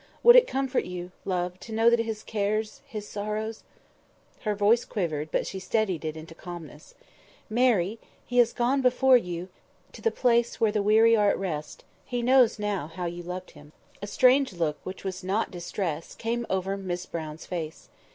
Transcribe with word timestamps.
—would 0.23 0.35
it 0.35 0.47
comfort 0.47 0.85
you, 0.85 1.11
love, 1.25 1.59
to 1.59 1.71
know 1.71 1.87
that 1.87 1.99
his 1.99 2.23
cares, 2.23 2.81
his 2.87 3.07
sorrows"—Her 3.07 4.55
voice 4.55 4.83
quivered, 4.83 5.29
but 5.31 5.45
she 5.45 5.59
steadied 5.59 6.03
it 6.03 6.17
into 6.17 6.33
calmness—"Mary! 6.33 7.99
he 8.25 8.39
has 8.39 8.51
gone 8.51 8.81
before 8.81 9.15
you 9.15 9.47
to 9.91 10.01
the 10.01 10.09
place 10.09 10.59
where 10.59 10.71
the 10.71 10.81
weary 10.81 11.15
are 11.15 11.29
at 11.29 11.37
rest. 11.37 11.83
He 12.03 12.23
knows 12.23 12.57
now 12.57 12.87
how 12.87 13.05
you 13.05 13.21
loved 13.21 13.51
him." 13.51 13.73
A 14.01 14.07
strange 14.07 14.53
look, 14.53 14.79
which 14.83 15.03
was 15.03 15.23
not 15.23 15.51
distress, 15.51 16.15
came 16.15 16.47
over 16.49 16.75
Miss 16.77 17.05
Brown's 17.05 17.45
face. 17.45 17.87